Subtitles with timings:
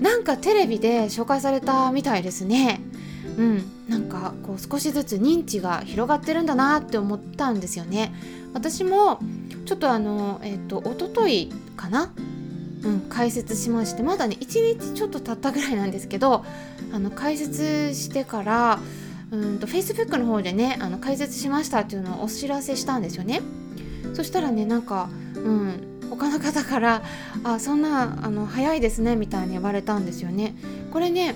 [0.00, 2.80] なんかテレビで紹介されたみたいですね。
[3.36, 3.64] うん。
[3.88, 8.12] なんかこう少しずつ認知が広がってるんだなって思ったんですよね。
[8.52, 9.20] 私も
[9.66, 12.12] ちょっとあのえっ、ー、と一昨日かな？
[12.84, 16.44] うん、解説しましてまだね1日ちょっと経ったぐらいなんですけど
[16.92, 18.78] あの解説してから
[19.32, 23.42] うんと Facebook の方でねあの解説しましたっていうのをお知らせしたんですよね。
[24.14, 27.02] そしたらねなんか、うん、他の方から
[27.44, 30.54] 「あそんなあの早いですね」みたいに言われたんですよね。
[30.92, 31.34] これね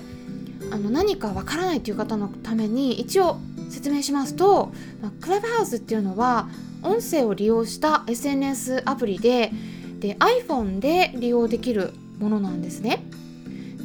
[0.71, 3.37] あの何かわからないという方のために一応
[3.69, 4.71] 説明しますと、
[5.01, 6.47] ま、クラブハウスっていうのは
[6.81, 9.51] 音声を利用した SNS アプリで
[9.99, 13.03] で iPhone で利用できるものなんですね。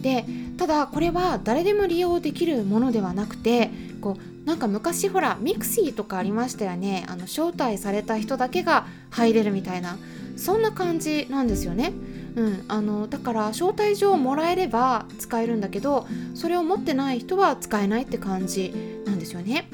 [0.03, 0.25] で
[0.57, 7.05] ただこれは誰でも利用できるものではなくてこうなんか昔ほらミクシーとかありましたよね。
[7.09, 9.99] あの招待された人だけが入れるみたいな。
[10.39, 11.93] そんな感じなんですよね。
[12.37, 18.73] うん、あのだから招待状をもらえれば使えるんだけどそれを持ってない人は使えないって感じ
[19.05, 19.69] なんですよね。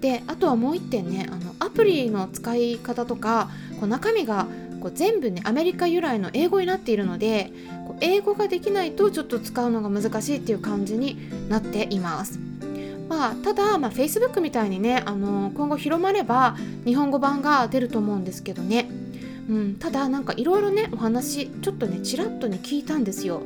[0.00, 4.48] であとはもう一点ねあのアプリの使い方とかこう中身が
[4.80, 7.52] こう全部ねアメリカ由来の英語になっているので
[7.86, 12.40] こう英語ができないとちょっと使うのが難しいっていう感じになっています。
[13.08, 18.88] まあ、ただ、まあ、Facebook みたいにねあの今後広まれば日本語版が出ると思うんですけどね、
[19.50, 23.42] うん、ただなんかいろいろねお話ちょっとねちらっとね聞いたんですよ。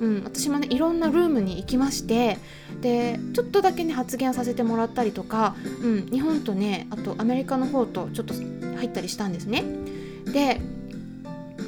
[0.00, 2.38] うん、私もねいろんなルームに行きまして
[2.80, 9.64] でちょっとだけね発言させてもらったりとか、うん、日本とねあとアメリカの方とちょっと入ったりしたんですね。
[10.26, 10.60] で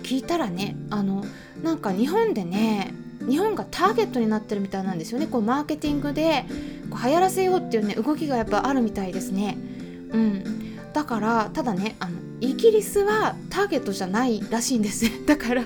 [0.02, 1.24] 聞いたらねあの
[1.62, 2.92] なんか日本でね
[3.28, 6.44] 日本がターゲットになってるみたいなんですよねこうマーケティングで
[6.90, 9.56] こう流行らせようっていうね動きがやっぱあるみたいですね。
[10.12, 15.04] うん、だからただねあのイギリスはターゲットじゃないらしいんです。
[15.26, 15.64] だから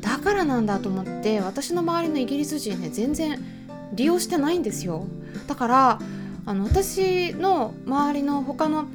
[0.00, 3.38] だからなんだと思って私の周りのイギリス人ね全然
[3.92, 5.06] 利用してないんですよ。
[5.46, 6.00] だから
[6.44, 8.86] あの私の周りの他の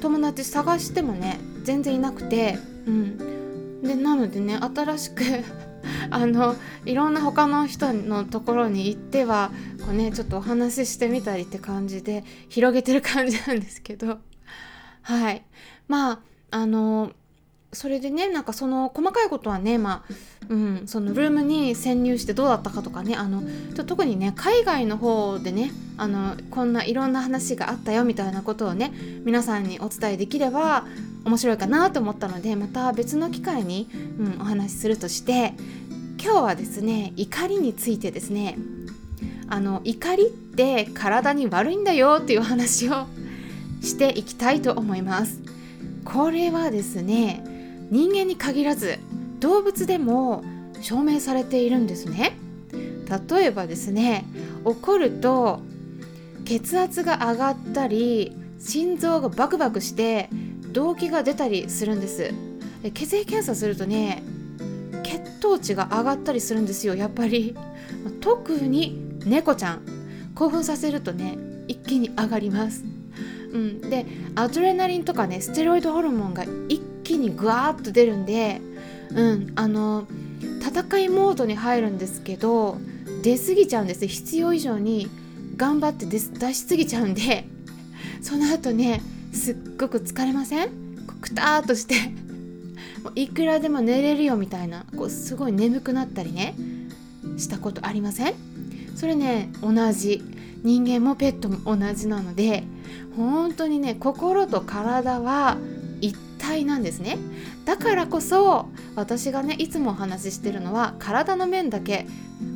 [0.00, 5.22] 友達探してもね全然いなくて、うん、でなのでね新しく
[6.10, 9.50] あのいろんな他の人のところに行っては
[9.84, 14.18] こう、ね、ちょっとお話ししてみたりって感じで広げてる感じなんですけど。
[15.02, 15.42] はい。
[15.92, 16.18] まあ
[16.52, 17.12] あの
[17.74, 20.14] それでねなんかその細かいことはねまあ
[20.48, 23.42] うん、そのルームに潜入してどうだったかとかねあの
[23.86, 28.92] 特にね海外の方でねあのこんないろんな話があったよみたいなことをね
[29.24, 30.84] 皆さんにお伝えできれば
[31.24, 33.88] 面白いかなと思ったのでまた別の機会に、
[34.18, 35.54] うん、お話しするとして
[36.22, 38.58] 今日はですね怒りについてですね
[39.48, 43.06] あの怒りって体に悪いんだよっていう話を
[43.80, 45.40] していきたいと思います。
[46.04, 47.44] これはですね
[47.90, 48.98] 人間に限らず
[49.40, 50.44] 動物でも
[50.80, 52.36] 証明されているんですね。
[53.28, 54.24] 例えばですね
[54.64, 55.60] 怒ると
[56.44, 60.28] 血圧が上がったり心臓がバクバクして
[60.72, 62.32] 動悸が出たりするんです。
[62.94, 64.22] 血液検査するとね
[65.02, 67.56] 血糖値が上がったりするんですよやっぱり。
[68.20, 69.82] 特に猫ちゃん
[70.34, 71.36] 興奮させるとね
[71.68, 72.84] 一気に上がります、
[73.52, 78.60] うん、でアドレナリンとかねステロイドホルモンが一気にグワーッと出るんで
[79.10, 80.06] うんあの
[80.60, 82.78] 戦いモードに入るんですけど
[83.22, 84.06] 出過ぎちゃうんです。
[84.06, 85.08] 必要以上に
[85.56, 87.44] 頑張って出しすぎちゃうんで
[88.22, 89.00] その後ね
[89.32, 90.68] すっごく疲れません？
[91.20, 91.94] くたーっとして。
[93.16, 96.54] いくらでも寝れるよみたいなこうすごい眠くなったりね
[97.36, 98.34] したことありません？
[98.96, 100.22] それね同じ。
[100.62, 102.64] 人間もペットも同じなので
[103.16, 105.56] 本当にね心と体は
[106.00, 107.18] 一体なんですね。
[107.64, 112.06] だからこそ私がねいつもお話ししてるのは体の面だけ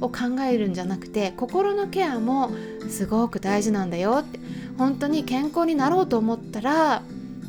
[0.01, 2.51] を考えるんじゃなくて心のケアも
[2.89, 4.41] すごく大事なんだよって。
[4.79, 7.03] 本当に健康になろうと思ったら、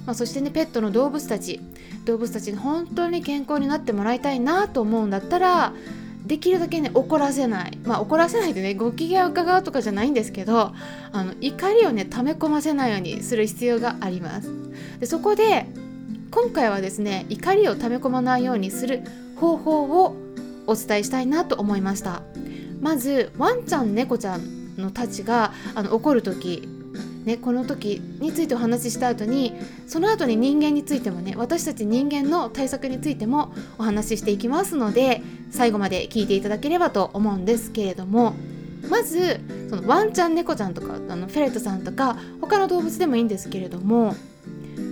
[0.06, 1.59] まあ、そしてねペットの動物たち
[2.06, 5.74] 動物たちに本当に健康になってもらいたいなと思うんだったら
[6.28, 7.78] できるだけね怒らせない。
[7.86, 10.74] まあ怒らせないでねご機嫌を伺うとかじゃないんですけど
[11.12, 14.52] あの怒りをね溜め込ませないようにする必要があります。
[15.00, 15.66] でそこで
[16.30, 19.04] 今回はですね怒りを溜め込まないようにする
[19.38, 20.16] 方法を
[20.68, 22.22] お伝えしたいなと思いました。
[22.82, 26.68] まずワンちゃん猫ちゃんのたちがあの怒る時
[27.28, 29.54] ね、この時についてお話しした後に
[29.86, 35.22] その後に人間についてもね私たち人間の対策についてもお話ししていきますので
[35.52, 38.34] 最後まで聞いていただければと思うんですけれども
[38.90, 44.16] まずそのワンちゃん猫ちゃんとかあのフェレットさんとか他の動物でもいいんですけれども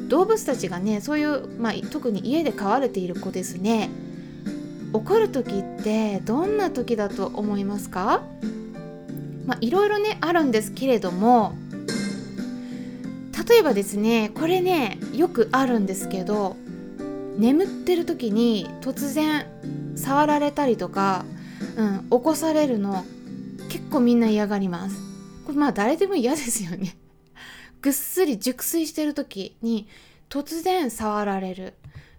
[0.10, 3.90] 動物たちがねそういう、まあ、特に家で飼われている子ですね。
[4.92, 8.24] 怒る時ってどんな時だと思いますか？
[9.46, 11.56] まあいろいろねあるんですけれども
[13.47, 16.56] 例えばですねこれねよくあるんですけど
[17.38, 19.45] 眠ってる時に突然
[19.95, 21.25] 触られたりとか、
[21.75, 23.06] うん、起こされるの
[23.69, 24.95] 結構みんな嫌がります。
[25.45, 26.95] これまあ誰でも嫌ですよね。
[27.81, 29.88] ぐっすり熟睡してる時に
[30.30, 31.74] 突然触られる。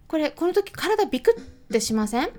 [0.07, 2.29] これこの時体ビクってしません？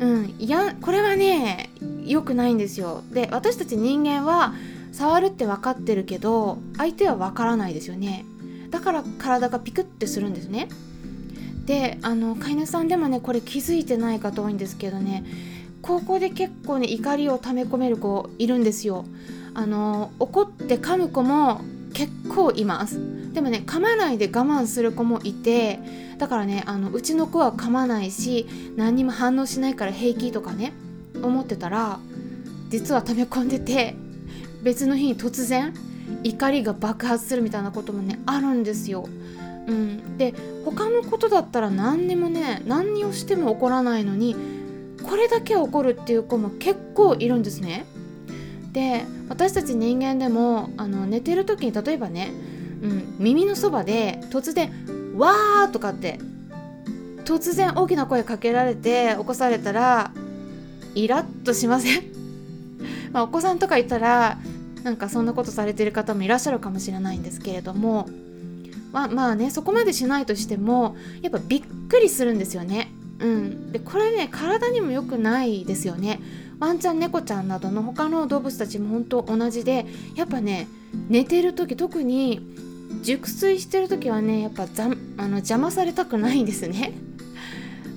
[0.00, 1.70] うんいやこれはね
[2.04, 3.02] 良くないんですよ。
[3.12, 4.54] で私たち人間は
[4.98, 8.24] 触るって分かってるけど相手は分からないですよね。
[8.70, 10.68] だから体がピクってするんですね。
[11.66, 15.24] であの飼い主さんでもねこれ気づいてない方多いんですけどね
[15.82, 19.04] ここで結構ね怒りを溜め込める子いるんですよ。
[19.54, 21.60] あの怒って噛む子も
[21.94, 23.00] 結構います。
[23.32, 25.78] でもね噛まないで我慢する子もいて
[26.18, 30.72] だからねあのうちの子は噛まないし何にも反応しないから平気とかね
[31.22, 32.00] 思ってたら
[32.70, 33.94] 実は溜め込んでて
[34.62, 35.74] 別の日に突然
[36.24, 39.08] 怒りが爆発するみたいなこともねあるんですよ。
[39.66, 40.34] うん、で
[40.64, 44.34] 他のことだったら何にもね何をしても怒らないのに
[45.02, 47.84] これだけ怒るっていう子も結構いるんですね。
[48.72, 52.32] で私たち人間でもあの寝てる時に例えばね、
[52.82, 54.72] うん、耳のそばで突然
[55.16, 56.18] 「わー」とかって
[57.24, 60.12] 突然大きな声かけられて起こされたら
[60.94, 62.02] イラッとしません？
[63.12, 64.38] まあ、お子さんとかいたら
[64.82, 68.08] なんかそんなことされてる方もいらっしゃるかもしれないんですけれども
[68.92, 72.92] まあまあねそこまでしないとしてもやっぱびっくりするんですよね。
[73.18, 76.20] うん、でこれね体にも良くないですよね。
[76.60, 79.86] ワンちゃん猫ちゃんなどの他の動物たちも本当同じで
[80.16, 80.68] やっぱね
[81.08, 82.40] 寝てる時特に
[83.02, 84.88] 熟睡してる時はねやっぱざあ
[85.28, 86.92] の邪魔されたくないんですね。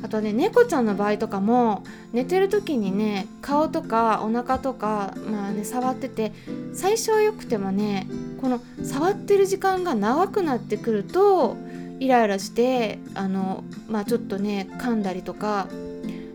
[0.03, 6.33] あとね猫ちゃんの場合とかも寝てる時にね顔とかお腹とかまあね触ってて
[6.73, 8.07] 最初は良くてもね
[8.41, 11.55] この触ってる時間が長くなってくると
[11.99, 15.67] イライラしてあのまあちょっとね噛んだりとか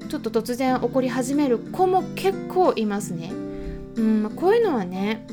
[0.09, 3.33] ちょっと突然怒り始める子も結構いますね。
[3.97, 5.27] うんまあ、こういうのはね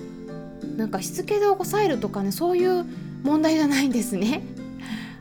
[0.78, 2.86] なんかしつけで起こされるとかねそういう
[3.24, 4.42] 問題じゃないんですね。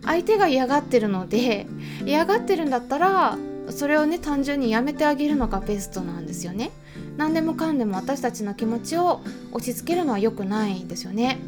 [0.05, 1.67] 相手が嫌がってるので
[2.05, 3.39] 嫌がってるんだったら
[3.71, 6.71] それをね単純にやめてあげるのがベストなんですよね。
[7.17, 9.21] 何でもかんでも私たちの気持ちを
[9.53, 11.39] 落ち着けるのは良くないんですよね。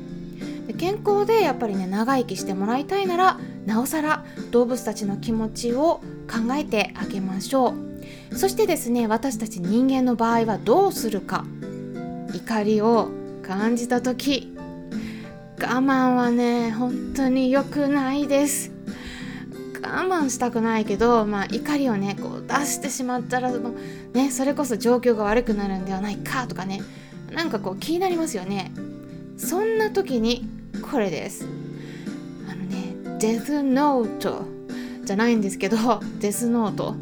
[0.79, 7.75] 健康でやっぱりね長生きしてもらいたいならなおさら動物たちの気持ちを考えてあげましょ
[8.31, 8.37] う。
[8.37, 11.45] そしてですね私たち人間の場合はどうするか。
[12.33, 13.11] 怒りを
[13.43, 14.54] 感じた時
[15.65, 18.71] 我慢はね本当に良くないです。
[19.83, 23.51] 我慢したくないけど、まあ、怒りをねこう出してしまったら
[24.13, 26.83] ね、それこそ状況が悪くなるんではないかとかね。
[27.33, 28.73] なんかこう気になりますよね。
[29.37, 30.47] そんな時に
[30.91, 31.47] これです。
[32.51, 34.44] あのねデスノート
[35.05, 35.77] じゃないんですけど
[36.21, 36.94] デスノート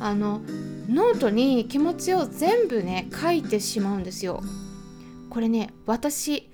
[0.00, 0.40] あの
[0.88, 4.42] ノートに気持ちを全部ね書いてしまうんですよ。
[5.30, 6.48] これね私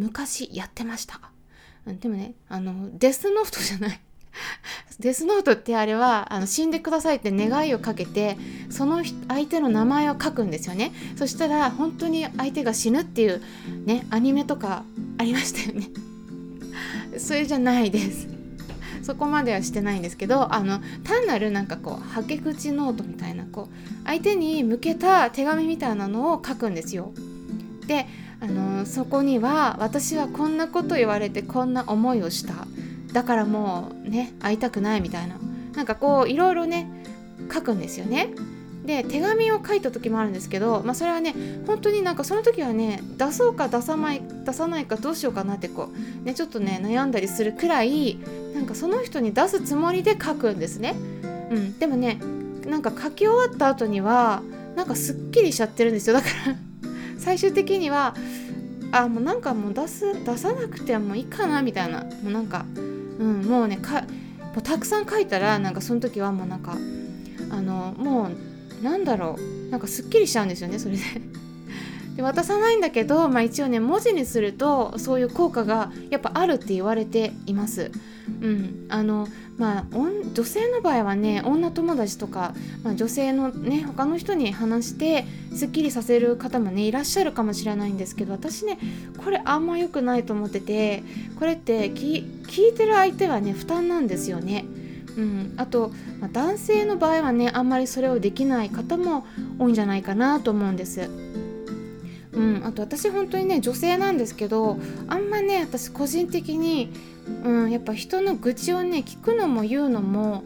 [0.00, 1.20] 昔やってました。
[1.86, 4.00] でもね、あの、デスノートじゃない。
[4.98, 8.36] デスノートってあれはあの死んでくださいって願いをかけて
[8.70, 13.42] その相手の名前を書くんですよねそしたら本当に相手が死ぬっていう
[13.86, 14.84] ねアニメとか
[15.18, 15.90] ありましたよね
[17.18, 18.28] それじゃないです
[19.02, 27.12] そこまではしてないんですけどあの単なるなんかこうはけ口ノートみたいなこう相手に向けた手紙みたいなのを書くんですよ
[27.86, 28.06] で
[28.40, 32.66] あのそこには私はこんなこと言われてこんな思いをした。
[33.12, 35.36] だからもうね会いたくないみたいな。
[35.74, 36.88] なんかこういろいろね
[37.52, 38.34] 書くんですよね。
[38.84, 41.34] で手紙を書いた時もあるんですけど、まあ、それはね
[41.66, 45.90] 本当になんかその時はね出そうか出さない出さないかどうしようかなってこ
[46.22, 48.18] う、ね、ちょっとね悩んだりするくらい
[48.54, 50.94] なんかその人に出すつもりで書くんですね、
[51.50, 52.20] うん、でもね
[52.66, 54.42] なんか書き終わった後には
[54.76, 56.14] なんかすっきりしちゃってるんですよ。
[56.14, 56.56] だから
[57.20, 58.14] 最終的には
[58.92, 62.02] あもうなんかもう出す出さなくてもいいかなみたいな。
[62.02, 64.06] もうなんか、うん、もうねかも
[64.58, 66.76] うたくさん書いたらなんかその時はもうなんか
[67.50, 68.28] あのも
[68.80, 69.60] うなんだろう。
[69.70, 71.02] なんかすっきりしちゃうんですよねそれで。
[72.16, 77.92] で渡さないんだけど、まあ、一応ね文字にするとそういう効果がやっぱあるって言われています。
[78.42, 88.78] うん、あのまあ女性の場合はね女友達とか、まあ、女性のね他の人に話してすっきりさせる方もねいらっしゃるかもしれないんですけど私ね
[89.22, 91.02] これあんま良くないと思ってて
[91.38, 92.24] これって聞
[92.68, 94.64] いてる相手はね負担なんですよね。
[95.16, 99.26] うん、あと、まあ、男性の場合はねあんまりそれをできない方も
[99.58, 101.10] 多いんじゃないかなと思うんです。
[102.32, 106.92] うん、あと私本当にね女性なんですけどあんまね私個人的に、
[107.44, 110.44] うん、やっぱ人の愚痴をね聞くのも言うのも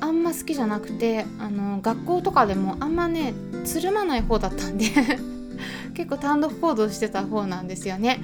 [0.00, 3.34] あんま好きじゃなくてあの学校とかでもあんまね
[3.64, 4.86] つるまない方だったんで
[5.94, 8.20] 結構単独行動してた方なんですよね。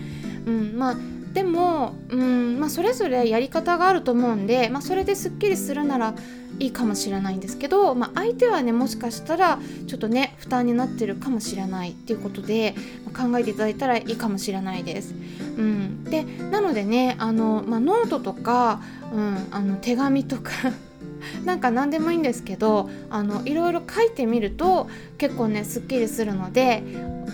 [0.46, 0.96] うん、まあ
[1.36, 6.14] でも、うんまあ、それぞれやり方があると思うんで、まあ、それですっきりするなら
[6.58, 12.74] いいかもしれないんですけど、まあ、相手はねもしかしたらちょっとね負担になってるかもしれないっていうことで、
[13.04, 15.14] まあ、考えていただいたらいいかもしれないです。
[15.58, 18.80] うん、でなのでねあの、まあ、ノートとか、
[19.12, 20.52] うん、あの手紙とか
[21.44, 24.88] なんか何でもいいんですけどあのいろいろ書いてみると
[25.18, 26.82] 結構ねすっきりするので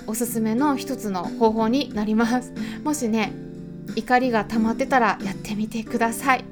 [0.08, 2.52] おすすめの一つの方法になります。
[2.82, 3.32] もしね
[3.96, 6.44] 怒りが溜まってたらやってみてください。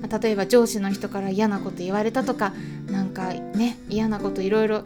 [0.00, 2.52] ま、例えば上司の人から嫌なこと言われたとか
[2.86, 4.84] なんかね嫌なこといろいろ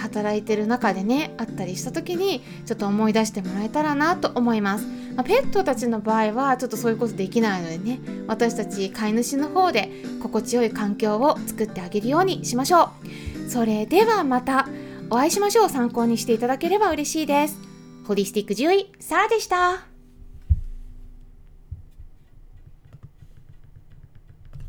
[0.00, 9.90] 働いてる中でねあったりした時にちょっと思い出してもらえたらなと思います、まあ、ペットたちの場合はちょっとそういうことできないのでね私たち飼い主の方で
[10.22, 12.90] 心地よい環境を作ってあげるようにしましょ
[13.46, 13.50] う。
[13.50, 14.68] それではまた
[15.10, 15.68] お会いしましょう。
[15.68, 17.58] 参考にしていただければ嬉しいです。
[18.06, 19.91] ホリスティック獣医サラでした。